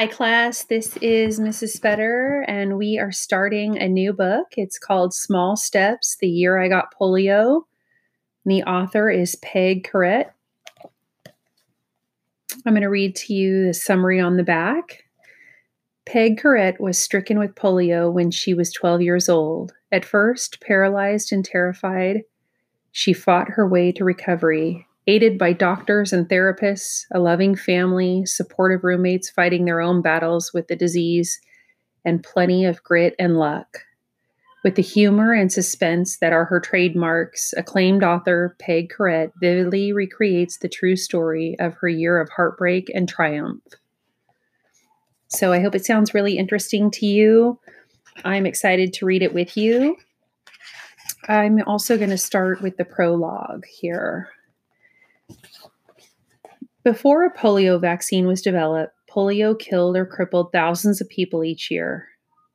[0.00, 0.64] Hi, class.
[0.64, 1.78] This is Mrs.
[1.78, 4.46] Spetter, and we are starting a new book.
[4.56, 7.64] It's called Small Steps The Year I Got Polio.
[8.46, 10.30] The author is Peg Kehret.
[12.64, 15.04] I'm going to read to you the summary on the back.
[16.06, 19.74] Peg Kehret was stricken with polio when she was 12 years old.
[19.92, 22.22] At first, paralyzed and terrified,
[22.90, 28.84] she fought her way to recovery aided by doctors and therapists, a loving family, supportive
[28.84, 31.40] roommates fighting their own battles with the disease,
[32.04, 33.78] and plenty of grit and luck.
[34.62, 40.58] With the humor and suspense that are her trademarks, acclaimed author Peg Kehret vividly recreates
[40.58, 43.62] the true story of her year of heartbreak and triumph.
[45.28, 47.58] So I hope it sounds really interesting to you.
[48.24, 49.96] I'm excited to read it with you.
[51.26, 54.28] I'm also going to start with the prologue here.
[56.82, 62.08] Before a polio vaccine was developed, polio killed or crippled thousands of people each year.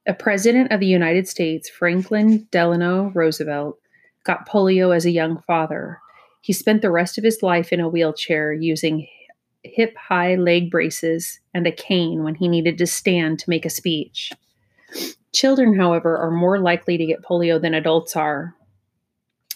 [0.08, 3.78] A president of the United States, Franklin Delano Roosevelt,
[4.23, 6.00] got polio as a young father.
[6.42, 9.08] He spent the rest of his life in a wheelchair using
[9.64, 13.70] hip high leg braces and a cane when he needed to stand to make a
[13.70, 14.31] speech.
[15.34, 18.56] Children, however, are more likely to get polio than adults are.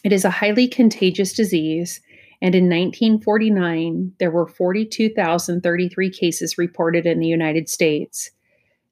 [0.03, 2.01] It is a highly contagious disease
[2.41, 8.31] and in 1949, there were 42,033 cases reported in the United States.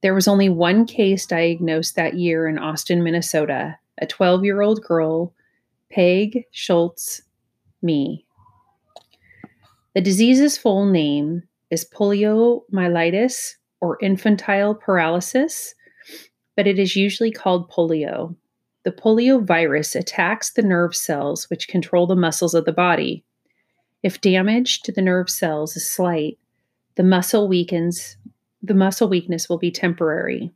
[0.01, 4.83] There was only one case diagnosed that year in Austin, Minnesota, a 12 year old
[4.83, 5.33] girl,
[5.89, 7.21] Peg Schultz
[7.81, 8.25] Me.
[9.95, 15.73] The disease's full name is poliomyelitis or infantile paralysis,
[16.55, 18.35] but it is usually called polio.
[18.83, 23.23] The polio virus attacks the nerve cells which control the muscles of the body.
[24.03, 26.37] If damage to the nerve cells is slight,
[26.95, 28.17] the muscle weakens,
[28.61, 30.51] the muscle weakness will be temporary.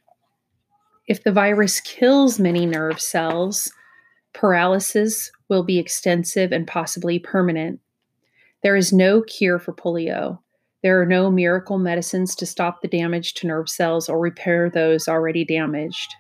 [1.08, 3.72] If the virus kills many nerve cells,
[4.34, 7.80] paralysis will be extensive and possibly permanent.
[8.64, 10.40] There is no cure for polio.
[10.84, 15.08] There are no miracle medicines to stop the damage to nerve cells or repair those
[15.08, 16.16] already damaged.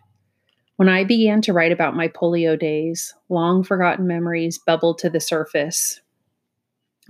[0.75, 5.19] When I began to write about my polio days, long forgotten memories bubbled to the
[5.19, 6.01] surface.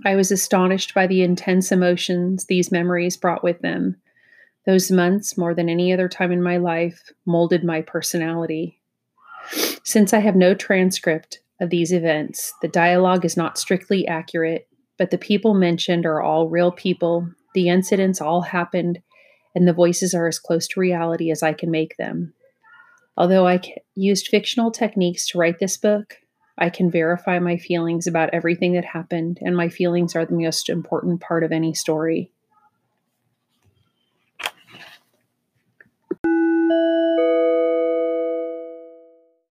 [0.04, 3.96] I was astonished by the intense emotions these memories brought with them.
[4.66, 8.80] Those months, more than any other time in my life, molded my personality.
[9.84, 14.68] Since I have no transcript of these events, the dialogue is not strictly accurate,
[14.98, 19.00] but the people mentioned are all real people, the incidents all happened,
[19.54, 22.34] and the voices are as close to reality as I can make them.
[23.16, 23.60] Although I
[23.94, 26.16] used fictional techniques to write this book,
[26.58, 30.68] I can verify my feelings about everything that happened, and my feelings are the most
[30.68, 32.30] important part of any story.